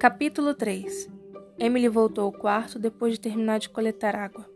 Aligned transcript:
Capítulo 0.00 0.54
3 0.54 1.10
Emily 1.58 1.86
voltou 1.86 2.24
ao 2.24 2.32
quarto 2.32 2.78
depois 2.78 3.12
de 3.12 3.20
terminar 3.20 3.58
de 3.58 3.68
coletar 3.68 4.16
água. 4.16 4.48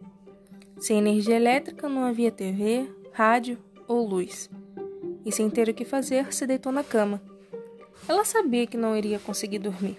Sem 0.79 0.97
energia 0.97 1.37
elétrica, 1.37 1.87
não 1.87 2.03
havia 2.03 2.33
TV, 2.33 2.91
rádio 3.13 3.59
ou 3.87 4.09
luz. 4.09 4.49
E 5.23 5.31
sem 5.31 5.51
ter 5.51 5.69
o 5.69 5.75
que 5.75 5.85
fazer, 5.85 6.33
se 6.33 6.47
deitou 6.47 6.73
na 6.73 6.83
cama. 6.83 7.21
Ela 8.09 8.25
sabia 8.25 8.67
que 8.67 8.79
não 8.79 8.97
iria 8.97 9.19
conseguir 9.19 9.59
dormir. 9.59 9.99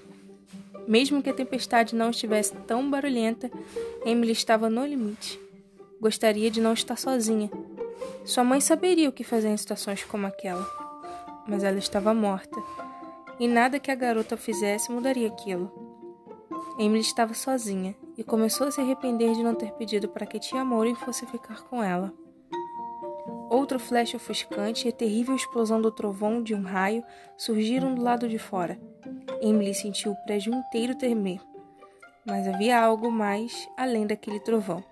Mesmo 0.88 1.22
que 1.22 1.30
a 1.30 1.34
tempestade 1.34 1.96
não 1.96 2.10
estivesse 2.10 2.56
tão 2.66 2.90
barulhenta, 2.90 3.52
Emily 4.04 4.32
estava 4.32 4.68
no 4.68 4.84
limite. 4.84 5.40
Gostaria 6.02 6.50
de 6.50 6.60
não 6.60 6.74
estar 6.74 6.98
sozinha. 6.98 7.52
Sua 8.26 8.44
mãe 8.44 8.60
saberia 8.60 9.10
o 9.10 9.14
que 9.14 9.24
fazer 9.24 9.50
em 9.50 9.58
situações 9.58 10.04
como 10.04 10.26
aquela. 10.26 10.68
Mas 11.48 11.64
ela 11.64 11.78
estava 11.78 12.16
morta. 12.16 12.60
E 13.40 13.48
nada 13.48 13.80
que 13.80 13.92
a 13.92 13.96
garota 13.96 14.38
fizesse 14.38 14.92
mudaria 14.92 15.28
aquilo. 15.28 15.72
Emily 16.78 17.02
estava 17.02 17.34
sozinha 17.34 17.96
e 18.18 18.24
começou 18.24 18.68
a 18.68 18.72
se 18.72 18.82
arrepender 18.82 19.34
de 19.34 19.44
não 19.44 19.56
ter 19.56 19.72
pedido 19.74 20.10
para 20.10 20.26
que 20.26 20.40
tia 20.40 20.64
Maureen 20.64 20.96
fosse 20.96 21.26
ficar 21.26 21.64
com 21.64 21.84
ela. 21.84 22.14
Outro 23.50 23.80
flash 23.80 24.14
ofuscante 24.16 24.88
e 24.88 24.90
a 24.90 24.94
terrível 24.94 25.36
explosão 25.36 25.82
do 25.82 25.92
trovão 25.92 26.42
de 26.42 26.54
um 26.54 26.64
raio 26.64 27.04
surgiram 27.38 27.94
do 27.94 28.02
lado 28.02 28.28
de 28.28 28.38
fora. 28.38 28.80
Emily 29.42 29.74
sentiu 29.74 30.12
o 30.12 30.16
prédio 30.24 30.54
inteiro 30.54 30.96
tremer. 30.96 31.40
Mas 32.26 32.48
havia 32.48 32.80
algo 32.80 33.12
mais 33.12 33.70
além 33.78 34.08
daquele 34.08 34.40
trovão. 34.40 34.84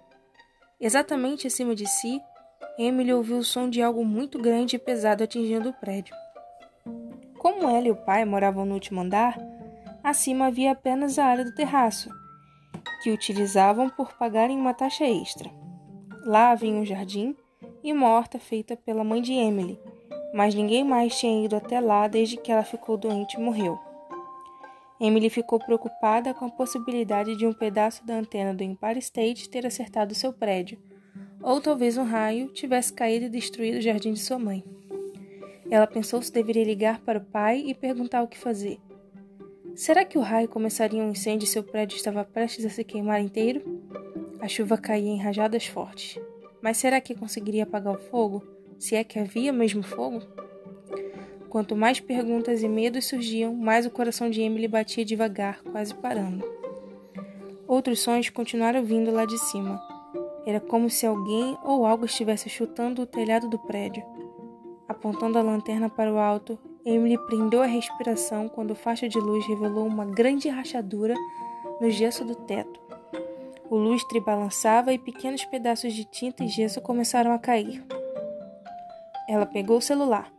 Exatamente 0.80 1.48
acima 1.48 1.74
de 1.74 1.88
si, 1.88 2.22
Emily 2.78 3.14
ouviu 3.14 3.38
o 3.38 3.44
som 3.44 3.70
de 3.70 3.82
algo 3.82 4.06
muito 4.06 4.40
grande 4.40 4.76
e 4.76 4.80
pesado 4.80 5.24
atingindo 5.24 5.70
o 5.70 5.74
prédio. 5.74 6.16
Como 7.44 7.68
ela 7.68 7.90
e 7.90 7.92
o 7.92 7.96
pai 7.98 8.24
moravam 8.24 8.64
no 8.64 8.74
último 8.74 9.02
andar, 9.02 9.38
acima 10.02 10.46
havia 10.46 10.72
apenas 10.72 11.20
a 11.20 11.26
área 11.26 11.44
do 11.44 11.54
terraço, 11.54 12.10
que 13.04 13.12
utilizavam 13.12 13.90
por 13.90 14.14
pagarem 14.14 14.58
uma 14.58 14.74
taxa 14.74 15.04
extra. 15.04 15.52
Lá 16.26 16.52
havia 16.52 16.72
um 16.72 16.86
jardim 16.86 17.36
e 17.84 17.92
uma 17.92 18.08
horta 18.08 18.40
feita 18.40 18.78
pela 18.78 19.04
mãe 19.04 19.22
de 19.22 19.34
Emily, 19.34 19.78
mas 20.34 20.56
ninguém 20.56 20.86
mais 20.86 21.20
tinha 21.20 21.44
ido 21.44 21.58
até 21.58 21.82
lá 21.82 22.08
desde 22.08 22.38
que 22.38 22.50
ela 22.50 22.64
ficou 22.64 22.96
doente 22.96 23.34
e 23.34 23.42
morreu. 23.42 23.78
Emily 24.98 25.30
ficou 25.30 25.60
preocupada 25.60 26.34
com 26.34 26.46
a 26.46 26.50
possibilidade 26.50 27.36
de 27.36 27.46
um 27.46 27.52
pedaço 27.52 28.06
da 28.06 28.14
antena 28.16 28.54
do 28.54 28.64
Empire 28.64 29.00
State 29.00 29.50
ter 29.50 29.66
acertado 29.66 30.16
seu 30.16 30.32
prédio, 30.32 30.82
ou 31.42 31.60
talvez 31.60 31.98
um 31.98 32.06
raio 32.06 32.54
tivesse 32.54 32.94
caído 32.94 33.26
e 33.26 33.30
destruído 33.30 33.80
o 33.80 33.82
jardim 33.82 34.14
de 34.14 34.22
sua 34.22 34.40
mãe. 34.40 34.64
Ela 35.70 35.88
pensou 35.88 36.22
se 36.22 36.32
deveria 36.32 36.64
ligar 36.64 37.00
para 37.02 37.20
o 37.20 37.26
pai 37.26 37.64
e 37.66 37.74
perguntar 37.74 38.22
o 38.22 38.28
que 38.28 38.38
fazer. 38.38 38.80
Será 39.76 40.06
que 40.06 40.18
o 40.18 40.22
raio 40.22 40.48
começaria 40.48 41.02
um 41.02 41.10
incêndio 41.10 41.46
e 41.46 41.50
seu 41.50 41.64
prédio 41.64 41.96
estava 41.96 42.24
prestes 42.24 42.66
a 42.66 42.70
se 42.70 42.84
queimar 42.84 43.22
inteiro? 43.22 43.82
A 44.40 44.48
chuva 44.48 44.78
caía 44.78 45.10
em 45.10 45.18
rajadas 45.18 45.66
fortes. 45.66 46.22
Mas 46.62 46.78
será 46.78 47.02
que 47.02 47.16
conseguiria 47.16 47.64
apagar 47.64 47.96
o 47.96 48.00
fogo? 48.00 48.44
Se 48.78 48.96
é 48.96 49.04
que 49.04 49.18
havia 49.18 49.52
mesmo 49.52 49.82
fogo? 49.82 50.22
Quanto 51.50 51.76
mais 51.76 52.00
perguntas 52.00 52.64
e 52.64 52.68
medos 52.68 53.06
surgiam, 53.06 53.54
mais 53.54 53.86
o 53.86 53.92
coração 53.92 54.30
de 54.30 54.42
Emily 54.42 54.68
batia 54.68 55.06
devagar, 55.06 55.62
quase 55.64 55.94
parando. 55.94 56.44
Outros 57.68 58.00
sons 58.00 58.30
continuaram 58.30 58.84
vindo 58.84 59.12
lá 59.12 59.26
de 59.26 59.38
cima. 59.38 59.82
Era 60.46 60.60
como 60.60 60.90
se 60.90 61.06
alguém 61.06 61.58
ou 61.64 61.86
algo 61.86 62.06
estivesse 62.06 62.50
chutando 62.50 63.02
o 63.02 63.06
telhado 63.06 63.50
do 63.50 63.58
prédio. 63.58 64.04
Apontando 65.04 65.38
a 65.38 65.42
lanterna 65.42 65.90
para 65.90 66.14
o 66.14 66.18
alto, 66.18 66.58
Emily 66.86 67.18
prendeu 67.26 67.62
a 67.62 67.66
respiração 67.66 68.48
quando 68.48 68.72
o 68.72 68.76
faixa 68.76 69.10
de 69.10 69.20
luz 69.20 69.46
revelou 69.46 69.86
uma 69.86 70.06
grande 70.06 70.48
rachadura 70.48 71.14
no 71.82 71.92
gesso 71.92 72.24
do 72.24 72.34
teto. 72.34 72.80
O 73.70 73.76
lustre 73.76 74.22
balançava 74.22 74.94
e 74.94 74.98
pequenos 74.98 75.44
pedaços 75.44 75.92
de 75.92 76.06
tinta 76.06 76.46
e 76.46 76.48
gesso 76.48 76.80
começaram 76.80 77.34
a 77.34 77.38
cair. 77.38 77.84
Ela 79.28 79.46
pegou 79.46 79.80
o 79.80 79.82
celular, 79.82 80.32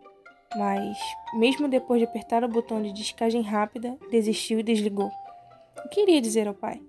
mas, 0.56 0.96
mesmo 1.34 1.69
depois 1.69 2.00
de 2.00 2.06
apertar 2.06 2.42
o 2.42 2.48
botão 2.48 2.81
de 2.82 2.91
descagem 2.91 3.42
rápida, 3.42 3.98
desistiu 4.10 4.60
e 4.60 4.62
desligou. 4.62 5.10
O 5.84 5.91
que 5.91 6.00
iria 6.00 6.22
dizer 6.22 6.48
ao 6.48 6.54
pai? 6.54 6.81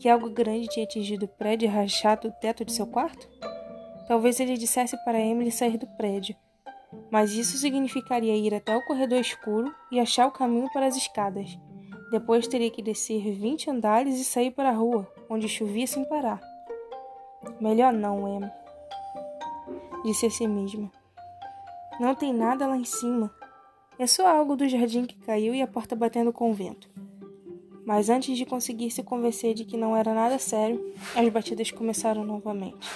Que 0.00 0.08
algo 0.08 0.28
grande 0.30 0.66
tinha 0.66 0.84
atingido 0.84 1.26
o 1.26 1.28
prédio 1.28 1.66
e 1.66 1.70
rachado 1.70 2.26
o 2.26 2.32
teto 2.32 2.64
de 2.64 2.72
seu 2.72 2.88
quarto? 2.88 3.28
Talvez 4.08 4.40
ele 4.40 4.56
dissesse 4.56 4.96
para 5.04 5.20
Emily 5.20 5.52
sair 5.52 5.78
do 5.78 5.86
prédio 5.86 6.34
mas 7.10 7.32
isso 7.32 7.56
significaria 7.58 8.36
ir 8.36 8.54
até 8.54 8.76
o 8.76 8.84
corredor 8.84 9.18
escuro 9.18 9.74
e 9.90 9.98
achar 9.98 10.26
o 10.26 10.32
caminho 10.32 10.70
para 10.72 10.86
as 10.86 10.96
escadas. 10.96 11.58
Depois 12.10 12.46
teria 12.46 12.70
que 12.70 12.82
descer 12.82 13.32
20 13.32 13.70
andares 13.70 14.18
e 14.18 14.24
sair 14.24 14.50
para 14.50 14.70
a 14.70 14.74
rua, 14.74 15.10
onde 15.28 15.48
chovia 15.48 15.86
sem 15.86 16.04
parar. 16.04 16.40
Melhor 17.60 17.92
não, 17.92 18.28
Emma, 18.28 18.52
disse 20.04 20.26
a 20.26 20.30
si 20.30 20.46
mesma. 20.46 20.90
Não 22.00 22.14
tem 22.14 22.32
nada 22.32 22.66
lá 22.66 22.76
em 22.76 22.84
cima. 22.84 23.32
É 23.98 24.06
só 24.06 24.26
algo 24.26 24.56
do 24.56 24.68
jardim 24.68 25.04
que 25.04 25.18
caiu 25.18 25.54
e 25.54 25.60
a 25.60 25.66
porta 25.66 25.94
batendo 25.94 26.32
com 26.32 26.50
o 26.50 26.54
vento. 26.54 26.88
Mas 27.84 28.08
antes 28.08 28.36
de 28.36 28.46
conseguir 28.46 28.90
se 28.90 29.02
convencer 29.02 29.52
de 29.52 29.64
que 29.64 29.76
não 29.76 29.96
era 29.96 30.14
nada 30.14 30.38
sério, 30.38 30.94
as 31.14 31.28
batidas 31.28 31.70
começaram 31.70 32.24
novamente. 32.24 32.88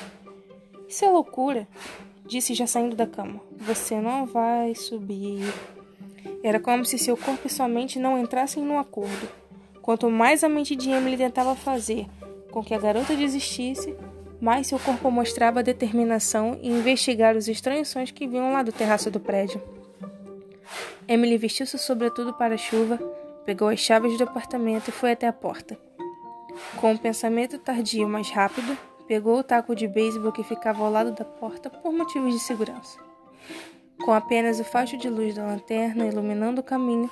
Isso 0.88 1.04
é 1.04 1.10
loucura, 1.10 1.68
disse 2.26 2.54
já 2.54 2.66
saindo 2.66 2.96
da 2.96 3.06
cama. 3.06 3.40
Você 3.58 4.00
não 4.00 4.26
vai 4.26 4.74
subir. 4.74 5.52
Era 6.42 6.58
como 6.58 6.84
se 6.84 6.98
seu 6.98 7.16
corpo 7.16 7.46
e 7.46 7.50
sua 7.50 7.68
mente 7.68 7.98
não 7.98 8.18
entrassem 8.18 8.62
num 8.62 8.78
acordo. 8.78 9.28
Quanto 9.82 10.10
mais 10.10 10.42
a 10.42 10.48
mente 10.48 10.74
de 10.74 10.90
Emily 10.90 11.16
tentava 11.16 11.54
fazer 11.54 12.06
com 12.50 12.62
que 12.62 12.72
a 12.72 12.78
garota 12.78 13.16
desistisse, 13.16 13.96
mais 14.40 14.66
seu 14.66 14.78
corpo 14.78 15.10
mostrava 15.10 15.62
determinação 15.62 16.58
em 16.62 16.70
investigar 16.78 17.36
os 17.36 17.48
estranhos 17.48 17.88
sons 17.88 18.10
que 18.10 18.26
vinham 18.26 18.52
lá 18.52 18.62
do 18.62 18.72
terraço 18.72 19.10
do 19.10 19.18
prédio. 19.18 19.60
Emily 21.08 21.36
vestiu 21.36 21.66
seu 21.66 21.78
sobretudo 21.78 22.32
para 22.32 22.54
a 22.54 22.58
chuva, 22.58 22.98
pegou 23.44 23.68
as 23.68 23.80
chaves 23.80 24.16
do 24.16 24.24
apartamento 24.24 24.88
e 24.88 24.92
foi 24.92 25.12
até 25.12 25.26
a 25.26 25.32
porta. 25.32 25.78
Com 26.76 26.92
um 26.92 26.96
pensamento 26.96 27.58
tardio 27.58 28.08
mais 28.08 28.30
rápido, 28.30 28.76
Pegou 29.06 29.38
o 29.38 29.44
taco 29.44 29.74
de 29.74 29.86
beisebol 29.86 30.32
que 30.32 30.42
ficava 30.42 30.82
ao 30.82 30.90
lado 30.90 31.12
da 31.12 31.24
porta 31.24 31.68
por 31.68 31.92
motivos 31.92 32.32
de 32.32 32.40
segurança. 32.40 32.98
Com 34.02 34.12
apenas 34.12 34.58
o 34.58 34.64
facho 34.64 34.96
de 34.96 35.08
luz 35.08 35.34
da 35.34 35.44
lanterna 35.44 36.06
iluminando 36.06 36.60
o 36.60 36.64
caminho, 36.64 37.10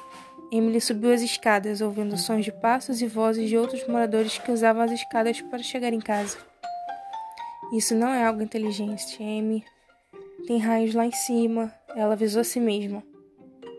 Emily 0.51 0.81
subiu 0.81 1.13
as 1.13 1.23
escadas, 1.23 1.81
ouvindo 1.81 2.17
sons 2.17 2.45
de 2.45 2.53
passos 2.53 3.01
e 3.01 3.07
vozes 3.07 3.49
de 3.49 3.57
outros 3.57 3.87
moradores 3.87 4.39
que 4.39 4.51
usavam 4.51 4.83
as 4.83 4.91
escadas 4.91 5.41
para 5.41 5.63
chegar 5.63 5.93
em 5.93 6.01
casa. 6.01 6.39
Isso 7.73 7.95
não 7.95 8.09
é 8.09 8.25
algo 8.25 8.43
inteligente, 8.43 9.23
Amy. 9.23 9.65
Tem 10.47 10.59
raios 10.59 10.95
lá 10.95 11.07
em 11.07 11.13
cima, 11.13 11.73
ela 11.95 12.13
avisou 12.13 12.41
a 12.41 12.45
si 12.45 12.61
mesma. 12.61 13.03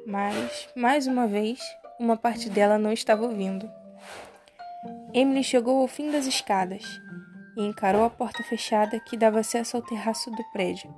Mas, 0.08 0.68
mais 0.76 1.06
uma 1.08 1.28
vez, 1.28 1.60
uma 2.00 2.18
parte 2.18 2.50
dela 2.50 2.78
não 2.78 2.92
estava 2.92 3.24
ouvindo. 3.24 3.70
Emily 5.14 5.44
chegou 5.44 5.82
ao 5.82 5.88
fim 5.88 6.12
das 6.12 6.26
escadas 6.26 6.84
e 7.56 7.64
encarou 7.64 8.04
a 8.04 8.10
porta 8.10 8.44
fechada 8.44 9.00
que 9.00 9.18
dava 9.18 9.40
acesso 9.40 9.78
ao 9.78 9.84
terraço 9.84 10.32
do 10.32 10.44
prédio. 10.52 10.94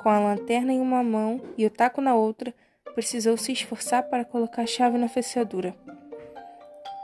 Com 0.00 0.08
a 0.08 0.18
lanterna 0.18 0.72
em 0.72 0.80
uma 0.80 1.02
mão 1.02 1.40
e 1.56 1.66
o 1.66 1.70
taco 1.70 2.00
na 2.00 2.14
outra, 2.14 2.54
precisou 2.94 3.36
se 3.36 3.52
esforçar 3.52 4.02
para 4.08 4.24
colocar 4.24 4.62
a 4.62 4.66
chave 4.66 4.98
na 4.98 5.08
fechadura. 5.08 5.74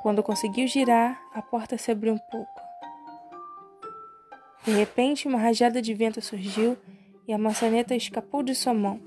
Quando 0.03 0.23
conseguiu 0.23 0.67
girar, 0.67 1.21
a 1.35 1.43
porta 1.43 1.77
se 1.77 1.91
abriu 1.91 2.15
um 2.15 2.19
pouco. 2.31 2.61
De 4.65 4.73
repente, 4.73 5.29
uma 5.29 5.39
rajada 5.39 5.81
de 5.81 5.95
vento 5.95 6.21
surgiu 6.21 6.77
e 7.27 7.33
a 7.33 7.39
maçaneta 7.39 7.95
escapou 7.95 8.43
de 8.43 8.55
sua 8.55 8.75
mão. 8.75 9.01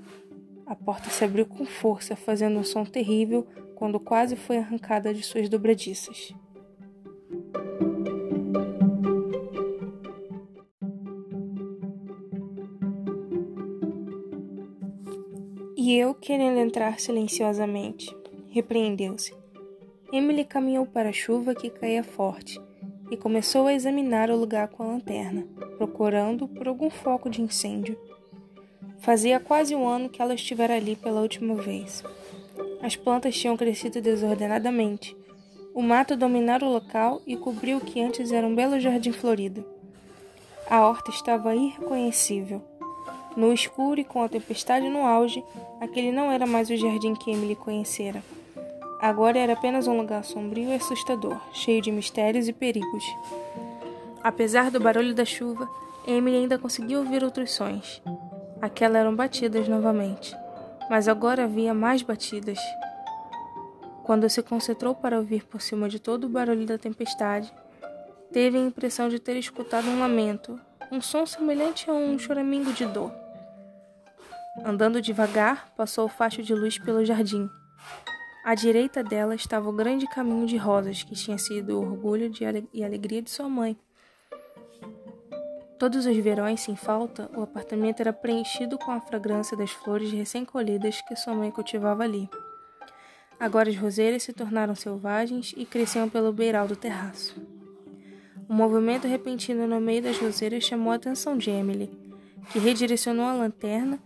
A 0.66 0.74
porta 0.74 1.10
se 1.10 1.24
abriu 1.24 1.46
com 1.46 1.64
força, 1.64 2.14
fazendo 2.14 2.58
um 2.58 2.64
som 2.64 2.84
terrível 2.84 3.46
quando 3.74 3.98
quase 3.98 4.36
foi 4.36 4.58
arrancada 4.58 5.12
de 5.12 5.22
suas 5.22 5.48
dobradiças. 5.48 6.34
E 15.82 15.96
eu, 15.96 16.12
querendo 16.12 16.58
entrar 16.58 17.00
silenciosamente, 17.00 18.14
repreendeu-se. 18.50 19.34
Emily 20.12 20.44
caminhou 20.44 20.84
para 20.84 21.08
a 21.08 21.12
chuva 21.12 21.54
que 21.54 21.70
caía 21.70 22.04
forte 22.04 22.60
e 23.10 23.16
começou 23.16 23.66
a 23.66 23.72
examinar 23.72 24.28
o 24.28 24.36
lugar 24.36 24.68
com 24.68 24.82
a 24.82 24.86
lanterna, 24.88 25.48
procurando 25.78 26.46
por 26.46 26.68
algum 26.68 26.90
foco 26.90 27.30
de 27.30 27.40
incêndio. 27.40 27.98
Fazia 28.98 29.40
quase 29.40 29.74
um 29.74 29.88
ano 29.88 30.10
que 30.10 30.20
ela 30.20 30.34
estivera 30.34 30.74
ali 30.74 30.96
pela 30.96 31.22
última 31.22 31.54
vez. 31.54 32.04
As 32.82 32.94
plantas 32.94 33.34
tinham 33.34 33.56
crescido 33.56 34.02
desordenadamente. 34.02 35.16
O 35.74 35.80
mato 35.80 36.14
dominara 36.14 36.62
o 36.62 36.70
local 36.70 37.22
e 37.26 37.38
cobriu 37.38 37.78
o 37.78 37.80
que 37.80 38.02
antes 38.02 38.32
era 38.32 38.46
um 38.46 38.54
belo 38.54 38.78
jardim 38.78 39.12
florido. 39.12 39.64
A 40.68 40.86
horta 40.86 41.10
estava 41.10 41.56
irreconhecível. 41.56 42.69
No 43.36 43.52
escuro 43.52 44.00
e 44.00 44.04
com 44.04 44.22
a 44.22 44.28
tempestade 44.28 44.88
no 44.88 45.06
auge, 45.06 45.44
aquele 45.80 46.10
não 46.10 46.30
era 46.30 46.46
mais 46.46 46.68
o 46.68 46.76
jardim 46.76 47.14
que 47.14 47.30
Emily 47.30 47.54
conhecera. 47.54 48.22
Agora 49.00 49.38
era 49.38 49.54
apenas 49.54 49.86
um 49.86 49.96
lugar 49.96 50.24
sombrio 50.24 50.68
e 50.68 50.74
assustador, 50.74 51.40
cheio 51.52 51.80
de 51.80 51.90
mistérios 51.90 52.48
e 52.48 52.52
perigos. 52.52 53.04
Apesar 54.22 54.70
do 54.70 54.78
barulho 54.78 55.14
da 55.14 55.24
chuva, 55.24 55.66
Emily 56.06 56.38
ainda 56.38 56.58
conseguia 56.58 56.98
ouvir 56.98 57.24
outros 57.24 57.52
sons. 57.52 58.02
Aquelas 58.60 58.96
eram 58.96 59.16
batidas 59.16 59.68
novamente, 59.68 60.36
mas 60.90 61.08
agora 61.08 61.44
havia 61.44 61.72
mais 61.72 62.02
batidas. 62.02 62.58
Quando 64.02 64.28
se 64.28 64.42
concentrou 64.42 64.94
para 64.94 65.16
ouvir 65.16 65.46
por 65.46 65.62
cima 65.62 65.88
de 65.88 65.98
todo 65.98 66.24
o 66.24 66.28
barulho 66.28 66.66
da 66.66 66.76
tempestade, 66.76 67.50
teve 68.32 68.58
a 68.58 68.60
impressão 68.60 69.08
de 69.08 69.18
ter 69.18 69.36
escutado 69.36 69.88
um 69.88 70.00
lamento, 70.00 70.60
um 70.92 71.00
som 71.00 71.24
semelhante 71.24 71.88
a 71.88 71.92
um 71.94 72.18
choramingo 72.18 72.72
de 72.72 72.84
dor. 72.84 73.19
Andando 74.58 75.00
devagar, 75.00 75.72
passou 75.76 76.06
o 76.06 76.08
facho 76.08 76.42
de 76.42 76.54
luz 76.54 76.76
pelo 76.76 77.04
jardim. 77.04 77.48
À 78.44 78.54
direita 78.54 79.02
dela 79.02 79.34
estava 79.34 79.68
o 79.68 79.72
grande 79.72 80.06
caminho 80.08 80.46
de 80.46 80.56
rosas 80.56 81.02
que 81.02 81.14
tinha 81.14 81.38
sido 81.38 81.78
o 81.78 81.82
orgulho 81.82 82.30
e 82.72 82.84
alegria 82.84 83.22
de 83.22 83.30
sua 83.30 83.48
mãe. 83.48 83.76
Todos 85.78 86.04
os 86.04 86.16
verões, 86.16 86.60
sem 86.60 86.76
falta, 86.76 87.30
o 87.34 87.42
apartamento 87.42 88.00
era 88.00 88.12
preenchido 88.12 88.76
com 88.76 88.90
a 88.90 89.00
fragrância 89.00 89.56
das 89.56 89.70
flores 89.70 90.10
recém-colhidas 90.12 91.00
que 91.02 91.16
sua 91.16 91.32
mãe 91.32 91.50
cultivava 91.50 92.02
ali. 92.02 92.28
Agora 93.38 93.70
as 93.70 93.76
roseiras 93.76 94.24
se 94.24 94.32
tornaram 94.32 94.74
selvagens 94.74 95.54
e 95.56 95.64
cresciam 95.64 96.08
pelo 96.08 96.32
beiral 96.32 96.66
do 96.66 96.76
terraço. 96.76 97.40
Um 98.48 98.54
movimento 98.54 99.06
repentino 99.06 99.66
no 99.66 99.80
meio 99.80 100.02
das 100.02 100.18
roseiras 100.18 100.64
chamou 100.64 100.92
a 100.92 100.96
atenção 100.96 101.38
de 101.38 101.50
Emily, 101.50 101.90
que 102.52 102.58
redirecionou 102.58 103.24
a 103.24 103.32
lanterna 103.32 103.98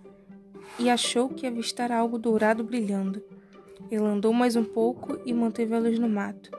e 0.79 0.91
achou 0.91 1.29
que 1.29 1.47
avistara 1.47 1.97
algo 1.97 2.19
dourado 2.19 2.65
brilhando. 2.65 3.23
Ele 3.91 4.05
andou 4.05 4.32
mais 4.32 4.56
um 4.56 4.65
pouco 4.65 5.19
e 5.25 5.32
manteve 5.32 5.75
a 5.75 5.79
luz 5.79 5.99
no 5.99 6.09
mato. 6.09 6.50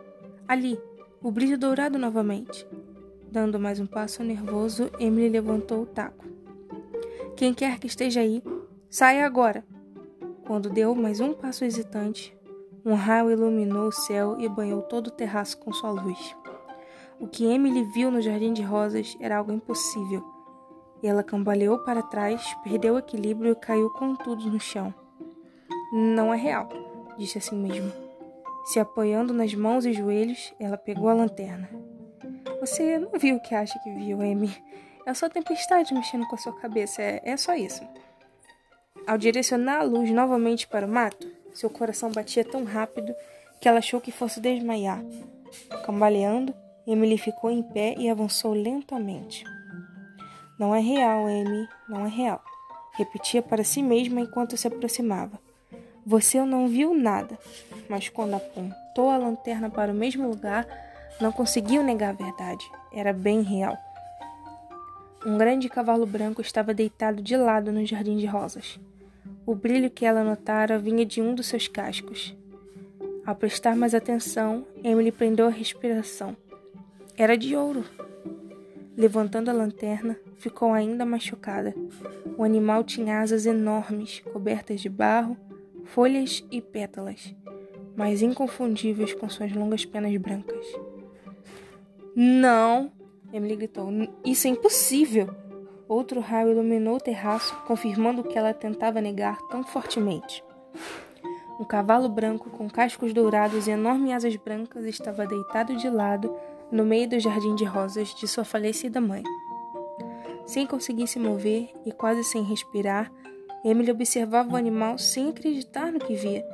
Ali, 0.48 0.80
o 1.22 1.32
brilho 1.32 1.58
dourado 1.58 1.98
novamente. 1.98 2.68
Dando 3.32 3.60
mais 3.60 3.80
um 3.80 3.86
passo 3.86 4.24
nervoso, 4.24 4.90
Emily 5.00 5.30
levantou 5.30 5.82
o 5.82 5.86
taco. 5.86 6.26
Quem 7.36 7.54
quer 7.54 7.80
que 7.80 7.88
esteja 7.88 8.22
aí, 8.22 8.42
saia 8.90 9.26
agora! 9.26 9.66
Quando 10.46 10.70
deu 10.70 10.94
mais 10.94 11.20
um 11.20 11.34
passo 11.34 11.66
hesitante, 11.66 12.38
um 12.86 12.94
raio 12.94 13.32
iluminou 13.32 13.88
o 13.88 13.92
céu 13.92 14.38
e 14.40 14.48
banhou 14.48 14.84
todo 14.84 15.08
o 15.08 15.12
terraço 15.12 15.58
com 15.58 15.74
sua 15.74 15.90
luz. 15.90 16.36
O 17.20 17.28
que 17.28 17.46
Emily 17.46 17.84
viu 17.94 18.12
no 18.12 18.22
jardim 18.22 18.54
de 18.54 18.62
rosas 18.62 19.18
era 19.20 19.38
algo 19.38 19.52
impossível. 19.52 20.35
Ela 21.06 21.24
cambaleou 21.24 21.78
para 21.78 22.02
trás, 22.02 22.56
perdeu 22.64 22.96
o 22.96 22.98
equilíbrio 22.98 23.52
e 23.52 23.56
caiu 23.56 23.92
com 23.92 24.16
tudo 24.16 24.50
no 24.50 24.60
chão. 24.60 24.92
Não 25.94 26.34
é 26.34 26.38
real, 26.38 26.68
disse 27.16 27.38
a 27.38 27.42
si 27.42 27.54
mesma. 27.54 27.94
Se 28.66 28.80
apoiando 28.80 29.32
nas 29.32 29.54
mãos 29.54 29.86
e 29.86 29.94
joelhos, 29.94 30.52
ela 30.60 30.78
pegou 30.80 31.08
a 31.08 31.14
lanterna. 31.14 31.70
Você 32.60 32.98
não 32.98 33.12
viu 33.20 33.36
o 33.36 33.40
que 33.40 33.54
acha 33.54 33.78
que 33.84 33.94
viu, 33.94 34.20
Amy. 34.20 34.52
É 35.06 35.14
só 35.14 35.30
tempestade 35.30 35.94
mexendo 35.94 36.26
com 36.26 36.34
a 36.34 36.40
sua 36.40 36.60
cabeça, 36.60 37.04
é, 37.04 37.22
é 37.24 37.38
só 37.38 37.54
isso. 37.54 37.88
Ao 39.06 39.16
direcionar 39.16 39.82
a 39.82 39.84
luz 39.84 40.10
novamente 40.10 40.68
para 40.68 40.88
o 40.88 40.90
mato, 40.90 41.32
seu 41.54 41.70
coração 41.70 42.12
batia 42.12 42.44
tão 42.44 42.64
rápido 42.64 43.14
que 43.62 43.70
ela 43.70 43.78
achou 43.78 44.02
que 44.02 44.12
fosse 44.12 44.40
desmaiar. 44.40 45.04
Cambaleando, 45.86 46.52
Emily 46.88 47.20
ficou 47.20 47.52
em 47.52 47.62
pé 47.62 47.94
e 47.96 48.10
avançou 48.10 48.54
lentamente. 48.54 49.44
Não 50.58 50.74
é 50.74 50.80
real, 50.80 51.28
Amy, 51.28 51.68
não 51.88 52.06
é 52.06 52.10
real. 52.10 52.44
Repetia 52.94 53.42
para 53.42 53.64
si 53.64 53.84
mesma 53.84 54.22
enquanto 54.22 54.56
se 54.56 54.68
aproximava. 54.68 55.40
Você 56.06 56.42
não 56.44 56.68
viu 56.68 56.94
nada, 56.94 57.38
mas 57.90 58.10
quando 58.10 58.36
apontou 58.36 59.10
a 59.10 59.18
lanterna 59.18 59.70
para 59.70 59.92
o 59.92 59.96
mesmo 59.96 60.30
lugar, 60.30 60.68
não 61.20 61.32
conseguiu 61.32 61.84
negar 61.84 62.10
a 62.10 62.24
verdade. 62.24 62.70
Era 62.94 63.12
bem 63.12 63.42
real. 63.42 63.78
Um 65.26 65.38
grande 65.38 65.68
cavalo 65.68 66.06
branco 66.06 66.42
estava 66.42 66.74
deitado 66.74 67.22
de 67.22 67.36
lado 67.36 67.72
no 67.72 67.86
jardim 67.86 68.18
de 68.18 68.28
rosas. 68.28 68.80
O 69.46 69.56
brilho 69.56 69.90
que 69.90 70.06
ela 70.06 70.24
notara 70.24 70.78
vinha 70.78 71.06
de 71.06 71.22
um 71.22 71.34
dos 71.34 71.48
seus 71.48 71.68
cascos. 71.68 72.36
Ao 73.26 73.36
prestar 73.36 73.76
mais 73.76 73.96
atenção, 73.96 74.66
Emily 74.84 75.12
prendeu 75.12 75.48
a 75.48 75.50
respiração. 75.50 76.38
Era 77.18 77.36
de 77.36 77.56
ouro. 77.56 77.84
Levantando 78.98 79.50
a 79.50 79.54
lanterna, 79.54 80.18
ficou 80.38 80.74
ainda 80.74 81.06
mais 81.06 81.24
chocada. 81.24 81.74
O 82.38 82.44
animal 82.44 82.84
tinha 82.84 83.20
asas 83.20 83.46
enormes, 83.46 84.22
cobertas 84.32 84.82
de 84.82 84.90
barro 84.90 85.38
folhas 85.86 86.44
e 86.52 86.62
pétalas, 86.62 87.34
mas 87.96 88.22
inconfundíveis 88.22 89.14
com 89.14 89.30
suas 89.30 89.54
longas 89.54 89.86
penas 89.86 90.16
brancas. 90.18 90.66
Não! 92.16 92.92
Emily 93.32 93.56
gritou. 93.56 93.90
Isso 94.26 94.48
é 94.48 94.52
impossível! 94.52 95.34
Outro 95.88 96.20
raio 96.20 96.52
iluminou 96.52 96.96
o 96.96 97.02
terraço, 97.02 97.56
confirmando 97.68 98.22
o 98.22 98.24
que 98.24 98.38
ela 98.38 98.54
tentava 98.54 99.00
negar 99.00 99.38
tão 99.50 99.64
fortemente. 99.64 100.44
Um 101.60 101.64
cavalo 101.64 102.10
branco 102.10 102.50
com 102.50 102.70
cascos 102.70 103.14
dourados 103.14 103.68
e 103.68 103.72
enormes 103.72 104.12
asas 104.12 104.36
brancas 104.36 104.86
estava 104.86 105.28
deitado 105.28 105.76
de 105.76 105.90
lado 105.90 106.36
no 106.72 106.86
meio 106.86 107.10
do 107.10 107.20
jardim 107.20 107.56
de 107.56 107.66
rosas 107.66 108.14
de 108.16 108.28
sua 108.28 108.44
falecida 108.44 109.00
mãe. 109.00 109.24
Sem 110.46 110.68
conseguir 110.68 111.08
se 111.08 111.20
mover 111.20 111.72
e 111.86 111.92
quase 111.92 112.24
sem 112.24 112.44
respirar, 112.44 113.12
Emily 113.64 113.92
observava 113.92 114.54
o 114.54 114.56
animal 114.56 114.98
sem 114.98 115.30
acreditar 115.30 115.92
no 115.92 116.00
que 116.00 116.16
via. 116.16 116.46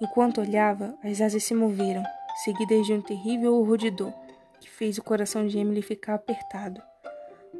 Enquanto 0.00 0.40
olhava, 0.40 0.94
as 1.02 1.20
asas 1.20 1.42
se 1.42 1.54
moveram, 1.54 2.02
seguidas 2.44 2.86
de 2.86 2.92
um 2.92 3.00
terrível 3.00 3.62
rudidor, 3.62 4.12
que 4.60 4.68
fez 4.68 4.98
o 4.98 5.02
coração 5.02 5.46
de 5.46 5.58
Emily 5.58 5.80
ficar 5.80 6.14
apertado. 6.14 6.82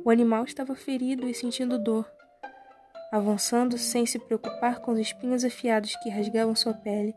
O 0.05 0.11
animal 0.11 0.45
estava 0.45 0.75
ferido 0.75 1.29
e 1.29 1.35
sentindo 1.35 1.79
dor. 1.79 2.07
Avançando 3.11 3.79
sem 3.79 4.05
se 4.05 4.19
preocupar 4.19 4.81
com 4.81 4.93
os 4.93 4.99
espinhos 4.99 5.45
afiados 5.45 5.97
que 6.03 6.11
rasgavam 6.11 6.55
sua 6.55 6.75
pele, 6.75 7.15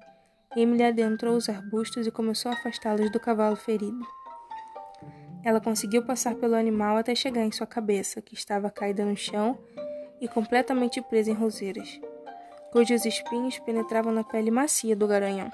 Emily 0.56 0.84
adentrou 0.84 1.36
os 1.36 1.50
arbustos 1.50 2.08
e 2.08 2.12
começou 2.12 2.52
a 2.52 2.56
afastá-los 2.56 3.12
do 3.12 3.20
cavalo 3.20 3.56
ferido. 3.56 4.00
Ela 5.48 5.62
conseguiu 5.62 6.04
passar 6.04 6.36
pelo 6.36 6.56
animal 6.56 6.98
até 6.98 7.16
chegar 7.16 7.42
em 7.42 7.54
sua 7.54 7.66
cabeça, 7.66 8.22
que 8.22 8.34
estava 8.34 8.70
caída 8.70 9.06
no 9.06 9.16
chão 9.16 9.58
e 10.20 10.28
completamente 10.28 11.02
presa 11.02 11.32
em 11.32 11.34
roseiras, 11.34 12.02
cujos 12.70 13.06
espinhos 13.06 13.58
penetravam 13.60 14.12
na 14.12 14.26
pele 14.26 14.52
macia 14.52 14.94
do 14.94 15.08
garanhão. 15.08 15.50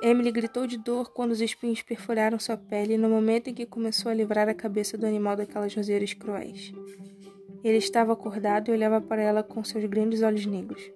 Emily 0.00 0.32
gritou 0.32 0.66
de 0.66 0.78
dor 0.78 1.12
quando 1.12 1.32
os 1.32 1.42
espinhos 1.42 1.82
perfuraram 1.82 2.38
sua 2.38 2.56
pele 2.56 2.96
no 2.96 3.06
momento 3.06 3.50
em 3.50 3.54
que 3.54 3.66
começou 3.66 4.10
a 4.10 4.14
livrar 4.14 4.48
a 4.48 4.54
cabeça 4.54 4.96
do 4.96 5.04
animal 5.04 5.36
daquelas 5.36 5.74
roseiras 5.74 6.14
cruéis. 6.14 6.72
Ele 7.62 7.76
estava 7.76 8.14
acordado 8.14 8.70
e 8.70 8.72
olhava 8.72 8.98
para 8.98 9.20
ela 9.20 9.42
com 9.42 9.62
seus 9.62 9.84
grandes 9.84 10.22
olhos 10.22 10.46
negros. 10.46 10.90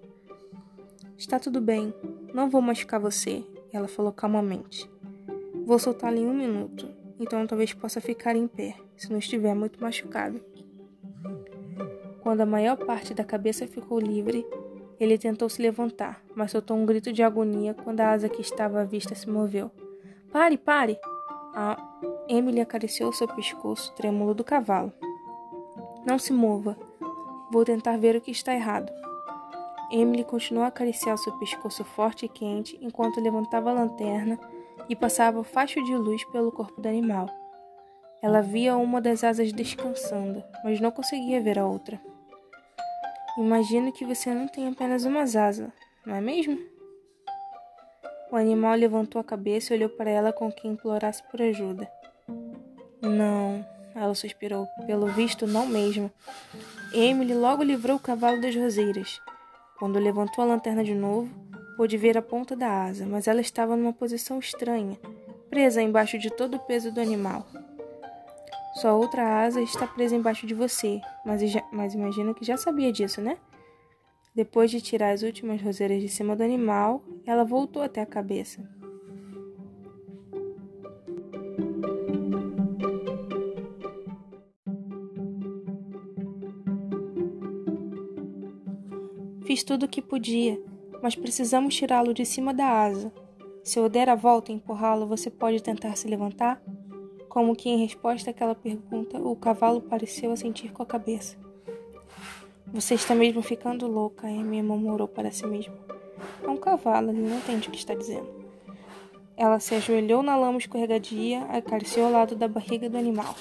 Está 1.15 1.37
tudo 1.37 1.61
bem, 1.61 1.93
não 2.33 2.49
vou 2.49 2.63
machucar 2.63 2.99
você, 2.99 3.43
ela 3.71 3.87
falou 3.87 4.11
calmamente. 4.11 4.89
Vou 5.67 5.77
soltá-lo 5.77 6.17
em 6.17 6.25
um 6.25 6.33
minuto, 6.33 6.97
então 7.19 7.45
talvez 7.45 7.73
possa 7.73 7.99
ficar 7.99 8.35
em 8.35 8.47
pé, 8.47 8.75
se 8.95 9.11
não 9.11 9.19
estiver 9.19 9.53
muito 9.53 9.81
machucado. 9.81 10.39
Quando 12.21 12.41
a 12.41 12.45
maior 12.45 12.77
parte 12.77 13.13
da 13.13 13.23
cabeça 13.23 13.67
ficou 13.67 13.99
livre, 13.99 14.45
ele 14.99 15.17
tentou 15.17 15.49
se 15.49 15.61
levantar, 15.61 16.21
mas 16.35 16.51
soltou 16.51 16.77
um 16.77 16.85
grito 16.85 17.11
de 17.11 17.23
agonia 17.23 17.73
quando 17.73 18.01
a 18.01 18.11
asa 18.11 18.29
que 18.29 18.41
estava 18.41 18.81
à 18.81 18.83
vista 18.83 19.15
se 19.15 19.29
moveu. 19.29 19.71
Pare, 20.31 20.57
pare! 20.57 20.97
A 21.55 21.77
Emily 22.27 22.61
acariciou 22.61 23.11
seu 23.11 23.27
pescoço 23.27 23.93
trêmulo 23.95 24.33
do 24.33 24.43
cavalo. 24.43 24.93
Não 26.05 26.19
se 26.19 26.31
mova. 26.31 26.77
Vou 27.51 27.65
tentar 27.65 27.97
ver 27.97 28.15
o 28.15 28.21
que 28.21 28.31
está 28.31 28.53
errado. 28.53 28.91
Emily 29.91 30.23
continuou 30.23 30.63
a 30.63 30.67
acariciar 30.67 31.17
seu 31.17 31.33
pescoço 31.39 31.83
forte 31.83 32.25
e 32.25 32.29
quente 32.29 32.77
enquanto 32.81 33.19
levantava 33.19 33.71
a 33.71 33.73
lanterna 33.73 34.39
e 34.89 34.95
passava 34.95 35.39
o 35.39 35.43
facho 35.43 35.81
de 35.83 35.95
luz 35.95 36.23
pelo 36.31 36.51
corpo 36.51 36.81
do 36.81 36.89
animal. 36.89 37.27
Ela 38.21 38.41
via 38.41 38.75
uma 38.75 38.99
das 38.99 39.23
asas 39.23 39.53
descansando, 39.53 40.43
mas 40.63 40.81
não 40.81 40.91
conseguia 40.91 41.39
ver 41.39 41.57
a 41.57 41.65
outra. 41.65 42.01
Imagino 43.37 43.93
que 43.93 44.03
você 44.03 44.33
não 44.33 44.47
tem 44.47 44.67
apenas 44.67 45.05
uma 45.05 45.21
asa, 45.21 45.71
não 46.05 46.15
é 46.15 46.19
mesmo? 46.19 46.59
O 48.31 48.35
animal 48.35 48.75
levantou 48.75 49.21
a 49.21 49.23
cabeça 49.23 49.73
e 49.73 49.77
olhou 49.77 49.89
para 49.89 50.09
ela 50.09 50.33
com 50.33 50.51
quem 50.51 50.71
implorasse 50.71 51.23
por 51.31 51.41
ajuda. 51.41 51.89
Não, 53.01 53.65
ela 53.95 54.13
suspirou. 54.13 54.67
Pelo 54.85 55.07
visto, 55.07 55.47
não 55.47 55.65
mesmo. 55.65 56.11
Emily 56.93 57.33
logo 57.33 57.63
livrou 57.63 57.97
o 57.97 57.99
cavalo 57.99 58.39
das 58.41 58.55
roseiras. 58.55 59.19
Quando 59.79 59.97
levantou 59.97 60.43
a 60.43 60.47
lanterna 60.47 60.83
de 60.83 60.93
novo, 60.93 61.29
pôde 61.79 61.95
ver 61.95 62.17
a 62.17 62.21
ponta 62.21 62.57
da 62.57 62.83
asa, 62.87 63.05
mas 63.05 63.25
ela 63.25 63.39
estava 63.39 63.73
numa 63.77 63.93
posição 63.93 64.37
estranha, 64.37 64.99
presa 65.49 65.81
embaixo 65.81 66.19
de 66.19 66.29
todo 66.29 66.55
o 66.55 66.59
peso 66.59 66.91
do 66.91 66.99
animal. 66.99 67.47
Sua 68.81 68.91
outra 68.91 69.45
asa 69.45 69.61
está 69.61 69.87
presa 69.87 70.13
embaixo 70.13 70.45
de 70.45 70.53
você, 70.53 70.99
mas, 71.25 71.41
mas 71.71 71.93
imagino 71.93 72.35
que 72.35 72.43
já 72.43 72.57
sabia 72.57 72.91
disso, 72.91 73.21
né? 73.21 73.37
Depois 74.35 74.69
de 74.69 74.81
tirar 74.81 75.11
as 75.11 75.23
últimas 75.23 75.61
roseiras 75.61 76.01
de 76.01 76.09
cima 76.09 76.35
do 76.35 76.43
animal, 76.43 77.01
ela 77.25 77.45
voltou 77.45 77.81
até 77.81 78.01
a 78.01 78.05
cabeça. 78.05 78.61
Fiz 89.45 89.63
tudo 89.63 89.85
o 89.85 89.87
que 89.87 90.01
podia, 90.01 90.61
mas 91.01 91.15
precisamos 91.15 91.75
tirá-lo 91.75 92.13
de 92.13 92.25
cima 92.25 92.53
da 92.53 92.67
asa. 92.67 93.11
Se 93.63 93.79
eu 93.79 93.89
der 93.89 94.09
a 94.09 94.15
volta 94.15 94.51
e 94.51 94.55
empurrá-lo, 94.55 95.07
você 95.07 95.29
pode 95.29 95.61
tentar 95.61 95.95
se 95.95 96.07
levantar? 96.07 96.61
Como 97.27 97.55
que 97.55 97.69
em 97.69 97.77
resposta 97.77 98.31
àquela 98.31 98.55
pergunta, 98.55 99.19
o 99.19 99.35
cavalo 99.35 99.81
pareceu 99.81 100.31
assentir 100.31 100.71
com 100.71 100.81
a 100.81 100.85
cabeça. 100.85 101.37
Você 102.67 102.93
está 102.95 103.15
mesmo 103.15 103.41
ficando 103.41 103.87
louca, 103.87 104.27
Amy 104.27 104.61
murmurou 104.61 105.07
para 105.07 105.31
si 105.31 105.45
mesma. 105.45 105.75
É 106.43 106.47
um 106.47 106.57
cavalo, 106.57 107.09
ele 107.09 107.21
não 107.21 107.37
entende 107.37 107.67
o 107.67 107.71
que 107.71 107.77
está 107.77 107.93
dizendo. 107.93 108.27
Ela 109.35 109.59
se 109.59 109.73
ajoelhou 109.75 110.21
na 110.21 110.35
lama 110.35 110.57
escorregadia, 110.57 111.43
acariciou 111.43 112.07
ao 112.07 112.11
lado 112.11 112.35
da 112.35 112.47
barriga 112.47 112.89
do 112.89 112.97
animal. 112.97 113.35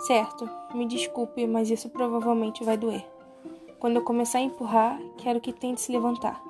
Certo, 0.00 0.48
me 0.74 0.86
desculpe, 0.86 1.46
mas 1.46 1.70
isso 1.70 1.88
provavelmente 1.88 2.62
vai 2.62 2.76
doer. 2.76 3.04
Quando 3.78 3.96
eu 3.96 4.02
começar 4.02 4.38
a 4.38 4.42
empurrar, 4.42 5.00
quero 5.16 5.40
que 5.40 5.52
tente 5.52 5.80
se 5.80 5.92
levantar. 5.92 6.42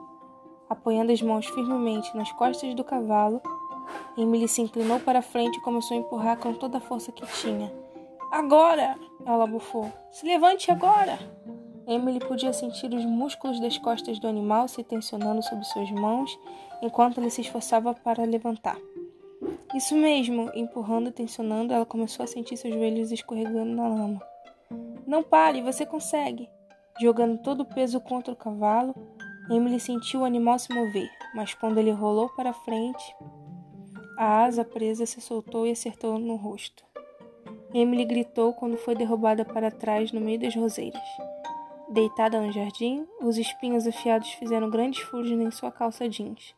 Apoiando 0.69 1.13
as 1.13 1.21
mãos 1.21 1.47
firmemente 1.47 2.17
nas 2.17 2.33
costas 2.33 2.75
do 2.75 2.83
cavalo, 2.83 3.43
Emily 4.17 4.49
se 4.49 4.63
inclinou 4.63 4.99
para 5.01 5.21
frente 5.21 5.59
e 5.59 5.61
começou 5.61 5.95
a 5.95 6.01
empurrar 6.01 6.39
com 6.39 6.55
toda 6.55 6.79
a 6.79 6.81
força 6.81 7.13
que 7.13 7.27
tinha. 7.27 7.71
Agora! 8.33 8.99
Ela 9.27 9.47
bufou. 9.47 9.93
Se 10.11 10.25
levante 10.27 10.71
agora! 10.71 11.19
Emily 11.87 12.19
podia 12.19 12.53
sentir 12.53 12.93
os 12.95 13.05
músculos 13.05 13.61
das 13.61 13.77
costas 13.77 14.19
do 14.19 14.27
animal 14.27 14.67
se 14.67 14.83
tensionando 14.83 15.43
sob 15.43 15.63
suas 15.67 15.91
mãos 15.91 16.39
enquanto 16.81 17.19
ele 17.19 17.31
se 17.31 17.43
esforçava 17.43 17.93
para 17.93 18.25
levantar. 18.25 18.79
Isso 19.75 19.95
mesmo, 19.95 20.51
empurrando 20.55 21.11
e 21.11 21.13
tensionando, 21.13 21.75
ela 21.75 21.85
começou 21.85 22.25
a 22.25 22.27
sentir 22.27 22.57
seus 22.57 22.73
joelhos 22.73 23.13
escorregando 23.13 23.75
na 23.75 23.87
lama. 23.87 24.23
Não 25.07 25.23
pare, 25.23 25.61
você 25.61 25.85
consegue! 25.85 26.49
Jogando 27.01 27.39
todo 27.39 27.61
o 27.61 27.65
peso 27.65 28.01
contra 28.01 28.33
o 28.33 28.37
cavalo, 28.37 28.93
Emily 29.49 29.79
sentiu 29.79 30.21
o 30.21 30.25
animal 30.25 30.59
se 30.59 30.75
mover, 30.75 31.09
mas 31.33 31.55
quando 31.55 31.79
ele 31.79 31.93
rolou 31.93 32.29
para 32.31 32.53
frente, 32.53 33.15
a 34.19 34.43
asa 34.43 34.65
presa 34.65 35.07
se 35.07 35.21
soltou 35.21 35.65
e 35.65 35.71
acertou 35.71 36.19
no 36.19 36.35
rosto. 36.35 36.85
Emily 37.73 38.05
gritou 38.05 38.53
quando 38.53 38.77
foi 38.77 38.97
derrubada 38.97 39.45
para 39.45 39.71
trás 39.71 40.11
no 40.11 40.21
meio 40.21 40.41
das 40.41 40.57
roseiras. 40.57 41.01
Deitada 41.89 42.41
no 42.41 42.51
jardim, 42.51 43.07
os 43.23 43.39
espinhos 43.39 43.87
afiados 43.87 44.33
fizeram 44.33 44.69
grandes 44.69 45.01
furos 45.03 45.31
em 45.31 45.51
sua 45.53 45.71
calça 45.71 46.09
jeans 46.09 46.53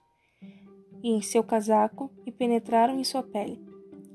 e 1.02 1.11
em 1.11 1.20
seu 1.20 1.44
casaco 1.44 2.11
e 2.25 2.32
penetraram 2.32 2.99
em 2.99 3.04
sua 3.04 3.23
pele. 3.23 3.62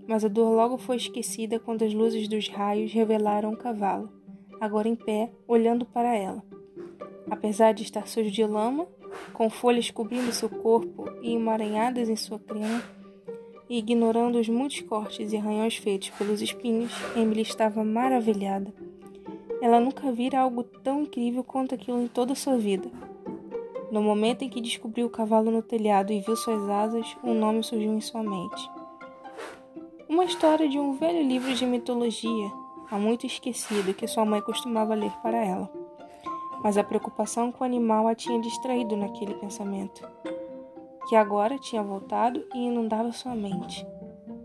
Mas 0.07 0.25
a 0.25 0.27
dor 0.27 0.49
logo 0.49 0.79
foi 0.79 0.95
esquecida 0.95 1.59
quando 1.59 1.83
as 1.83 1.93
luzes 1.93 2.27
dos 2.27 2.49
raios 2.49 2.91
revelaram 2.91 3.53
o 3.53 3.57
cavalo 3.57 4.14
agora 4.59 4.87
em 4.87 4.95
pé, 4.95 5.31
olhando 5.47 5.85
para 5.85 6.15
ela. 6.15 6.43
Apesar 7.29 7.73
de 7.73 7.83
estar 7.83 8.07
sujo 8.07 8.31
de 8.31 8.45
lama, 8.45 8.87
com 9.33 9.49
folhas 9.49 9.89
cobrindo 9.89 10.31
seu 10.31 10.49
corpo 10.49 11.09
e 11.21 11.33
emaranhadas 11.33 12.09
em 12.09 12.15
sua 12.15 12.39
crina, 12.39 12.83
e 13.69 13.79
ignorando 13.79 14.39
os 14.39 14.47
muitos 14.47 14.81
cortes 14.81 15.33
e 15.33 15.37
arranhões 15.37 15.77
feitos 15.77 16.11
pelos 16.11 16.41
espinhos, 16.41 16.91
Emily 17.15 17.41
estava 17.41 17.83
maravilhada. 17.83 18.71
Ela 19.61 19.79
nunca 19.79 20.11
vira 20.11 20.39
algo 20.39 20.63
tão 20.63 21.01
incrível 21.01 21.43
quanto 21.43 21.73
aquilo 21.73 22.01
em 22.01 22.07
toda 22.07 22.33
a 22.33 22.35
sua 22.35 22.57
vida. 22.57 22.89
No 23.91 24.01
momento 24.01 24.43
em 24.43 24.49
que 24.49 24.61
descobriu 24.61 25.07
o 25.07 25.09
cavalo 25.09 25.49
no 25.49 25.61
telhado 25.61 26.11
e 26.11 26.19
viu 26.19 26.35
suas 26.35 26.69
asas, 26.69 27.17
um 27.23 27.33
nome 27.33 27.63
surgiu 27.63 27.93
em 27.93 28.01
sua 28.01 28.21
mente. 28.21 28.69
Uma 30.07 30.25
história 30.25 30.69
de 30.69 30.77
um 30.77 30.93
velho 30.93 31.27
livro 31.27 31.53
de 31.53 31.65
mitologia 31.65 32.64
há 32.89 32.97
muito 32.97 33.25
esquecido 33.25 33.93
que 33.93 34.07
sua 34.07 34.25
mãe 34.25 34.41
costumava 34.41 34.93
ler 34.93 35.11
para 35.21 35.37
ela. 35.37 35.71
Mas 36.63 36.77
a 36.77 36.83
preocupação 36.83 37.51
com 37.51 37.63
o 37.63 37.67
animal 37.67 38.07
a 38.07 38.15
tinha 38.15 38.39
distraído 38.39 38.95
naquele 38.97 39.33
pensamento, 39.35 40.07
que 41.07 41.15
agora 41.15 41.59
tinha 41.59 41.83
voltado 41.83 42.43
e 42.53 42.67
inundava 42.67 43.11
sua 43.11 43.35
mente. 43.35 43.85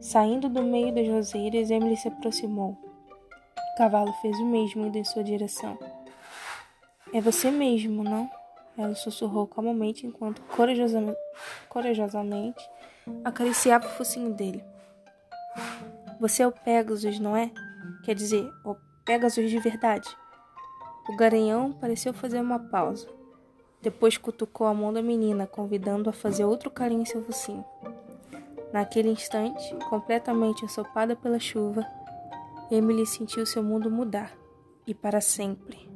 Saindo 0.01 0.49
do 0.49 0.63
meio 0.63 0.95
das 0.95 1.07
roseiras, 1.09 1.71
Emily 1.71 1.97
se 1.97 2.09
aproximou. 2.09 2.77
O 3.75 3.79
cavalo 3.79 4.13
fez 4.21 4.39
o 4.39 4.45
mesmo 4.45 4.87
indo 4.87 4.99
em 4.99 5.05
sua 5.05 5.23
direção. 5.23 5.79
É 7.13 7.21
você 7.21 7.51
mesmo, 7.51 8.03
não? 8.03 8.31
Ela 8.77 8.95
sussurrou 8.95 9.47
calmamente 9.47 10.07
enquanto 10.07 10.41
corajosamente, 10.43 11.19
corajosamente 11.69 12.71
acariciava 13.25 13.87
o 13.87 13.91
focinho 13.91 14.33
dele. 14.33 14.65
Você 16.21 16.43
é 16.43 16.47
o 16.47 16.53
Pegasus, 16.53 17.19
não 17.19 17.37
é? 17.37 17.51
Quer 18.03 18.15
dizer, 18.15 18.51
o 18.65 18.75
Pegasus 19.05 19.51
de 19.51 19.59
verdade. 19.59 20.09
O 21.09 21.17
garanhão 21.17 21.73
pareceu 21.73 22.13
fazer 22.13 22.41
uma 22.41 22.59
pausa. 22.59 23.09
Depois 23.83 24.17
cutucou 24.17 24.67
a 24.67 24.75
mão 24.75 24.93
da 24.93 25.03
menina, 25.03 25.47
convidando-a 25.47 26.11
a 26.11 26.15
fazer 26.15 26.45
outro 26.45 26.71
carinho 26.71 27.03
em 27.03 27.07
seu 27.07 27.23
focinho. 27.25 27.65
Naquele 28.73 29.11
instante, 29.11 29.75
completamente 29.89 30.65
ensopada 30.65 31.17
pela 31.17 31.41
chuva, 31.41 31.85
Emily 32.71 33.05
sentiu 33.05 33.45
seu 33.45 33.63
mundo 33.63 33.91
mudar, 33.91 34.33
e 34.87 34.95
para 34.95 35.21
sempre. 35.21 35.90